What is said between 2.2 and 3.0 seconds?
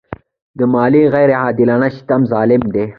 ظلم دی.